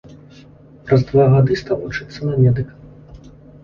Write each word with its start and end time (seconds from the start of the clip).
Праз 0.87 1.05
два 1.13 1.27
гады 1.35 1.59
стаў 1.63 1.77
вучыцца 1.85 2.19
на 2.35 2.43
медыка. 2.43 2.73